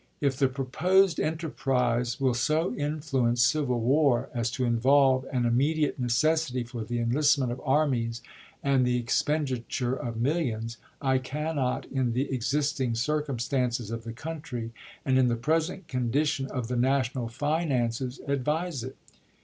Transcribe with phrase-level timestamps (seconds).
[0.19, 6.63] If the proposed enterprise will so influence civil war as to involve an immediate necessity
[6.63, 8.23] for the enlistment of armies
[8.63, 14.71] and the expenditure of millions, I cannot, in the existing circumstances of the country
[15.05, 18.97] and in the present condition of the national finances, advise chase to it."